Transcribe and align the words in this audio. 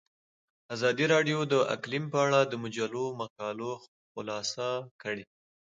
ازادي 0.75 1.05
راډیو 1.13 1.37
د 1.53 1.55
اقلیم 1.75 2.05
په 2.13 2.17
اړه 2.25 2.39
د 2.45 2.53
مجلو 2.63 3.03
مقالو 3.21 3.71
خلاصه 4.11 4.67
کړې. 5.01 5.25